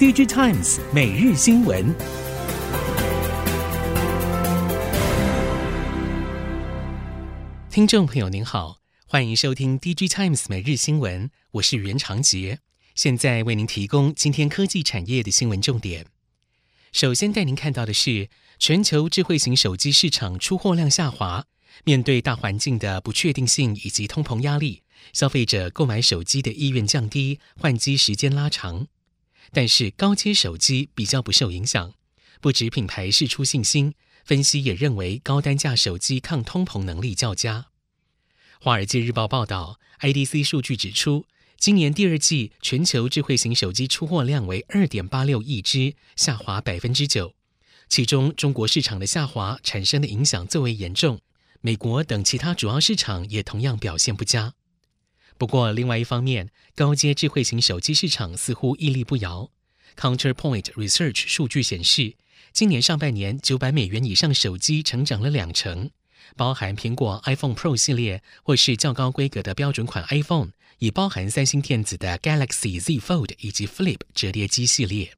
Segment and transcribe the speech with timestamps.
[0.00, 1.94] DigiTimes 每日新闻，
[7.70, 12.60] 听众朋友您好，欢迎收听 DigiTimes 每日新闻，我是袁长杰，
[12.94, 16.06] 现在为您提供今天科技产业的新闻重点。
[16.92, 21.44] 首先带您看到的是，全球智慧型手机市场出货量下滑。
[21.84, 24.82] 面对大环境的不确定性以及通膨压力，
[25.12, 28.86] 消费者购买手机的意愿降低，换机时间拉长。
[29.52, 31.94] 但是高阶手机比较不受影响，
[32.40, 37.66] 不止品牌释出信心，分析也认为高单价手机抗通膨能力较佳。
[38.60, 41.24] 华尔街日报报道，IDC 数据指出，
[41.58, 47.34] 今年第二季全球智慧型手机出货量为二点八六亿只，下滑百分之九。
[47.88, 51.20] 其中中国市场的下滑产生的影响最为严重。
[51.60, 54.54] 美国等其他主要市场也同样表现不佳。
[55.40, 59.50] 不过，另外一方面，高阶智慧型手机市场似乎屹立不摇。
[59.96, 62.16] Counterpoint Research 数据显示，
[62.52, 65.92] 今年上半年九百美元以上手机成长了两成，
[66.36, 75.14] 包含苹果 iPhone Pro 系列或是较高规格的标准款 iPhone，也包含三星电子的 Galaxy Z Fold 以及 Flip 折叠机系列。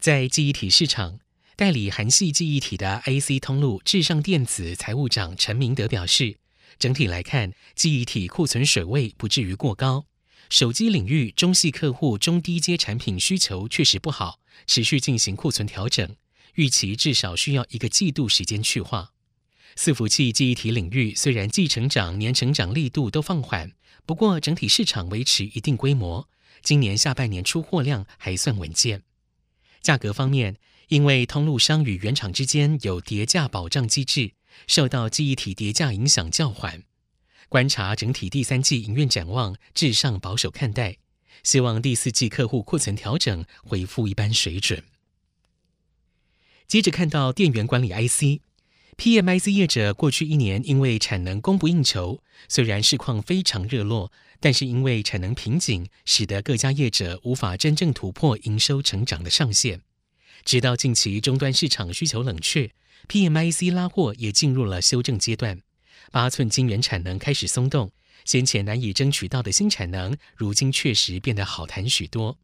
[0.00, 1.20] 在记忆体市场。
[1.54, 6.36] 代理韩系记忆体的 IC 通路至上电子财务长陈明德表示，
[6.78, 10.06] 整体来看，记忆体库存水位不至于过高。
[10.48, 16.14] 手机领域中系客户中低阶产品需求确实不好，持续进行库存调整，
[16.54, 19.12] 预期至少需要一个季度时间去化。
[19.76, 23.72] 伺服器记忆体领域虽然季成长、年成长力度都放缓，
[24.06, 26.28] 不过整体市场维持一定规模，
[26.62, 29.02] 今年下半年出货量还算稳健。
[29.82, 30.56] 价格方面，
[30.88, 34.32] 因为通路商与原厂之间有叠价保障机制，
[34.66, 36.82] 受到记忆体叠价影响较缓。
[37.48, 40.96] 观察整体第三季营运展望，至上保守看待，
[41.42, 44.82] 希望第四季客户库存调整恢复一般水准。
[46.66, 59.82] 接着看到电源管理 IC，PMIC 业者过去一年因为产能供不应求，虽然市况非常热络，但是因为产能瓶颈，使得各家业者无法真正突破营收成长的上限。
[60.44, 62.72] 直到近期终端市场需求冷却
[63.08, 65.60] ，PMIC 拉货也进入了修正阶段。
[66.12, 67.90] 八寸晶圆产能开始松动，
[68.24, 72.38] 先前难以争取到的新产能，如今确实变得好谈许多。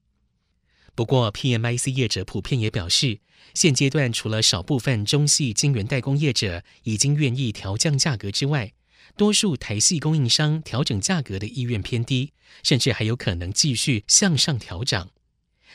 [0.95, 3.21] 不过，PMIC 业者普遍也表示，
[3.55, 8.73] 现阶段除了少部分中系晶圆代工业者已经愿意调降价格之外，
[9.17, 15.11] 多数台系供应商调整价格的意愿偏低，甚至还有可能继续向上调涨。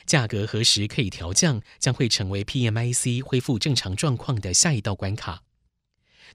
[0.07, 5.44] 价格何时可以调降，将会成为 PMIC 恢复正常状况的下一道关卡。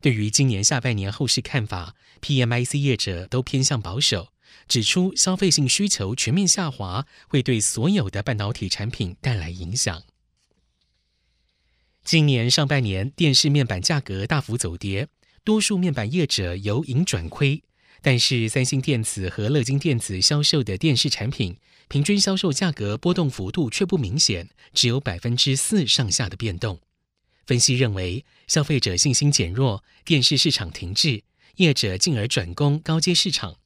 [0.01, 4.29] 对于今年下半年后市看法，PMIC 业者都偏向保守，
[4.69, 10.03] 指出消费性需求全面下滑会对所有的半导体产品带来影响。
[12.05, 15.09] 今年上半年电视面板价格大幅走跌，
[15.45, 17.63] 多数面板业者由盈转亏。
[18.05, 26.81] 但是，三星电子和乐金电子销售的电视产品，平均销售价格波动幅度却不明显，只有百分之四上下的变动。
[27.47, 31.23] 分析认为，消费者信心减弱，电视市场停滞，
[31.57, 33.59] 业者进而转攻高阶市场，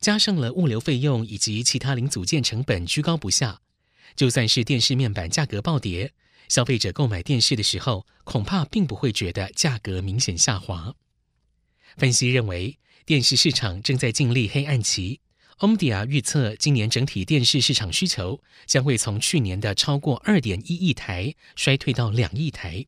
[0.00, 3.60] 加上了物流费用以及其他零组件成本居高不下，
[4.14, 6.12] 就算是电视面板价格暴跌，
[6.48, 10.94] 消费者购买电视的时候，恐怕并不会觉得价格明显下滑。
[11.96, 15.20] 分析认为，电视市场正在经历黑暗期。
[15.58, 22.86] Omdia 预测，今年整体电视市场需求将会从去年的超过二点一亿台衰退到两亿台。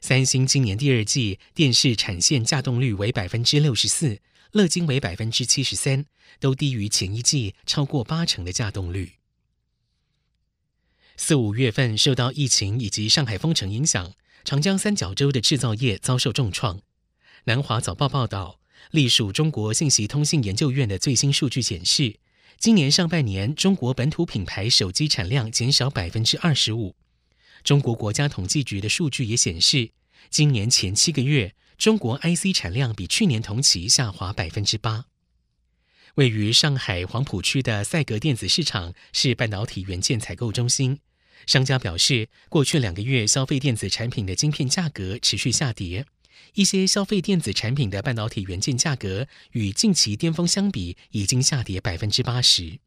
[0.00, 4.20] 三星今年第二季电视产线稼动率为百分之六十四，
[4.52, 6.06] 乐金为百分之七十三，
[6.38, 9.14] 都低于前一季超过八成的稼动率。
[11.16, 14.12] 四五月份受到疫情以及上海封城影响，
[14.44, 16.80] 长江三角洲的制造业遭受重创。
[17.44, 18.61] 南华早报报道。
[18.90, 22.18] 隶属中国信息通信研究院的最新数据显示，
[22.58, 26.94] 今年上半年中国本土品牌手机产量减少百分之二十五。
[27.64, 29.90] 中国国家统计局的数据也显示，
[30.28, 35.06] 今年前七个月中国 IC 产量比去年同期下滑百分之八。
[36.16, 40.98] 位于上海黄浦区的赛格电子市场是半导体元件采购中心，
[41.46, 46.04] 商家表示，过去两个月消费电子产品的晶片价格持续下跌。
[46.54, 52.78] 一些消费电子产品的半导体元件价格与近期巅峰相比，已经下跌百分之八十。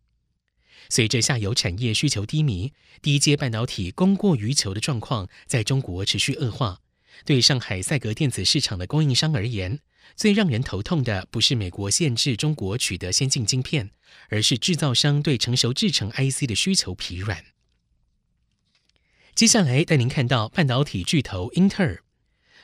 [0.89, 2.71] 随着下游产业需求低迷，
[3.01, 6.81] 低阶半导体供过于求的状况在中国持续恶化。
[7.23, 9.79] 对上海赛格电子市场的供应商而言，
[10.15, 13.91] 最让人头痛的不是美国限制中国取得先进晶片，
[14.29, 17.45] 而是制造商对成熟制程 IC 的需求疲软。
[19.33, 22.03] 接下来带您看到半导体巨头英特尔，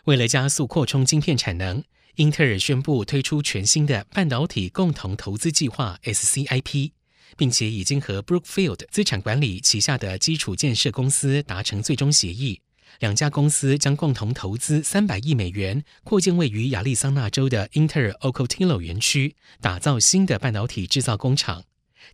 [0.05, 1.83] 为了加速扩充晶片产能，
[2.15, 6.91] 英特尔宣布推出全新的半导体共同投资计划 SCIP，
[7.37, 12.61] 并且已经和 Brookfield 资产管理旗下的基础建设公司达成最终协议。
[12.99, 21.63] 两家公司将共同投资三百亿美元，扩建位于亚利桑那州的英特尔 Ocotillo 园区，打造新的半导体制造工厂。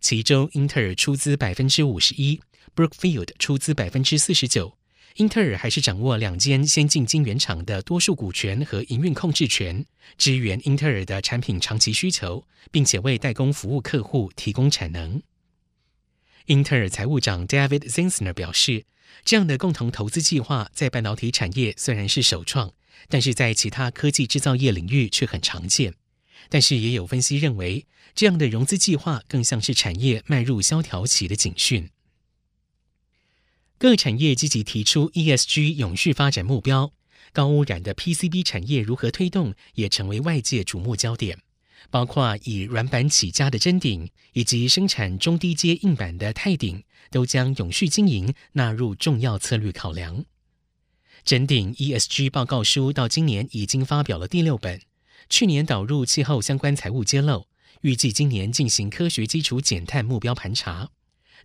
[0.00, 2.40] 其中，英特尔出资百分之五十一。
[2.76, 4.77] Brookfield 出资百分之四十九，
[5.18, 9.84] 英特尔还是掌握两间先进晶圆厂的多数股权和营运控制权，
[10.16, 15.20] 支援英特尔的产品长期需求，并且为代工服务客户提供产能。
[16.46, 18.84] 英特尔财务长 David Zinsner 表示，
[19.24, 22.72] 这样的共同投资计划在半导体产业虽然是首创，
[23.08, 25.94] 但是在其他科技制造业领域却很常见。
[26.48, 31.90] 但是也有分析认为，这样的融资计划更像是产业迈入萧条期的警讯。
[33.80, 36.92] 各产业积极提出 ESG 永续发展目标，
[37.32, 41.38] 高污染的 PCB 产业如何推动，也成为外界瞩目焦点。
[41.88, 46.82] 包括以软板起家的臻鼎，以及生产中低阶硬板的泰鼎，
[47.12, 50.24] 都将永续经营纳入重要策略考量。
[51.24, 54.80] 臻鼎 ESG 报告书到今年已经发表了第六本，
[55.30, 57.46] 去年导入气候相关财务揭露，
[57.82, 60.90] 预计今年进行科学基础减碳目标盘查。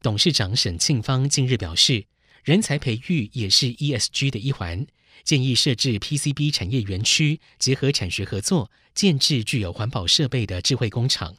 [0.01, 2.07] 董事长沈庆芳近日表示。
[2.43, 4.85] 人才培育也是 ESG 的一环，
[5.23, 11.37] 建议设置 PCB 产业园区，结合产学合作，建置具有环保设备的智慧工厂。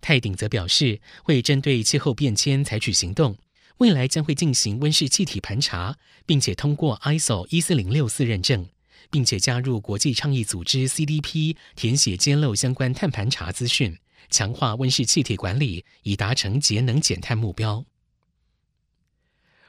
[0.00, 3.36] 泰鼎则表示，会针对气候变迁采取行动，
[3.78, 8.68] 未来将会进行温室气体盘查，并且通过 ISO 一四零六四认证，
[9.10, 13.98] 并且加入国际倡议组织 CDP，填写揭露相关碳盘查资讯，
[14.30, 17.84] 强化温室气体管理，以达成节能减碳目标。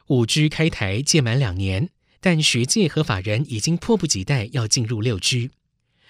[0.09, 5.51] 五 G 开台届满两年，但学界和法人已经迫不及待要进入六 G。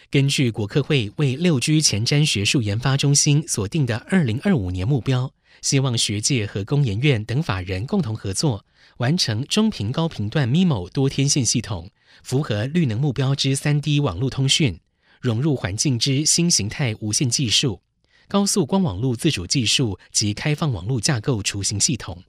[0.10, 8.64] 根据国科会为六 G 前瞻学术研发中心所定的二零二五年目标，希望学界和工研院等法人共同合作，
[9.00, 11.92] 完成中频高频段 MIMO 多天线系统，
[12.24, 14.80] 符合绿能目标之三 D 网络通讯，
[15.20, 17.82] 融入环境之新形态无线技术、
[18.30, 22.24] 高速光网络自主技术及开放网络架构雏形系统。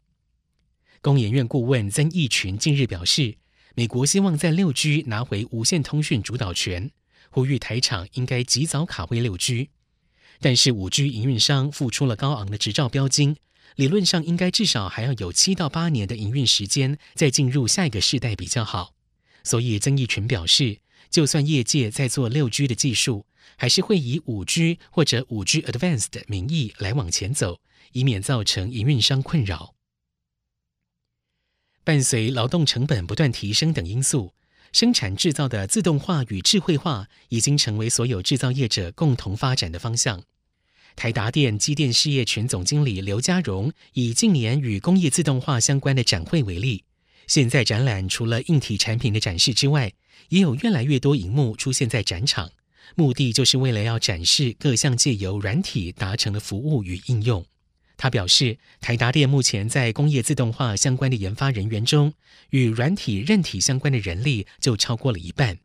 [1.02, 3.38] 工研院顾问曾义群近日表示，
[3.74, 6.90] 美国希望在六 G 拿回无线通讯主导权，
[7.30, 9.70] 呼吁台厂应该及早卡位六 G。
[10.40, 13.36] 但是五 G 营运商付出了高昂的执照标金，
[13.76, 18.92] 理论上应该至少还要有七到八年的营运时间，再进入下一个世代比较好。
[19.42, 23.24] 所以曾义群表示，就算业界在做六 G 的技术，
[23.56, 27.58] 还是会以五 G 或者五 G Advanced 的名义来往前走，
[27.92, 29.74] 以免造成营运商困扰。
[31.90, 34.32] 伴随劳动成本不断提升等因素，
[34.70, 40.22] 生产制造的自动化与智慧化已经成为所有制造业者共同发展的方向。
[40.94, 46.84] 台达电机电事业群总经理刘家荣以近年与工业自动化相关的展会为例，
[47.26, 49.92] 现在展览除了硬体产品的展示之外，
[50.28, 52.52] 也有越来越多荧幕出现在展场，
[52.94, 57.44] 目的就是为了要展示各项借由软体达成的服务与应用。
[58.00, 62.14] 他表示，台达电目前在工业自动化相关的研发人员中，
[62.48, 65.58] 与软体、韧体相关的人力就超过了一半。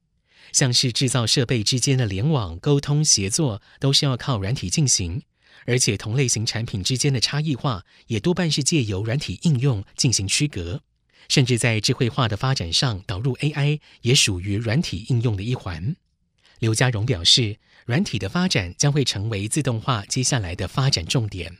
[0.52, 5.22] 像是制造设备之间的联网、沟通、协作，都是要靠软体进行。
[5.66, 10.82] 而且同类型产品之间的差异化，也多半是借由软体应用进行区隔。
[11.30, 15.96] 甚至在智慧化的发展上，导入 AI 也属于软体应用的一环。
[16.60, 17.56] 刘家荣表示，
[17.86, 21.60] 软体的发展将会成为自动化接下来的发展重点。